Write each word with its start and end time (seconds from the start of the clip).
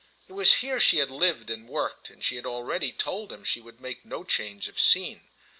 It 0.27 0.33
was 0.33 0.55
here 0.65 0.79
she 0.79 0.97
had 0.97 1.11
lived 1.11 1.51
and 1.51 1.69
worked, 1.69 2.09
and 2.09 2.23
she 2.23 2.35
had 2.35 2.45
already 2.47 2.91
told 2.91 3.31
him 3.31 3.43
she 3.43 3.61
would 3.61 3.79
make 3.79 4.03
no 4.03 4.23
change 4.23 4.67
of 4.67 4.79
scene. 4.79 5.29